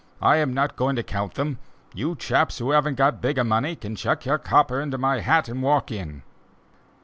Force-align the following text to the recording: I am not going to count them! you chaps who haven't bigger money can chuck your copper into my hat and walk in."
I 0.23 0.37
am 0.37 0.51
not 0.51 0.77
going 0.77 0.95
to 0.95 1.03
count 1.03 1.35
them! 1.35 1.59
you 1.93 2.15
chaps 2.15 2.57
who 2.57 2.71
haven't 2.71 3.21
bigger 3.21 3.43
money 3.43 3.75
can 3.75 3.95
chuck 3.95 4.25
your 4.25 4.39
copper 4.39 4.81
into 4.81 4.97
my 4.97 5.19
hat 5.19 5.47
and 5.47 5.61
walk 5.61 5.91
in." 5.91 6.23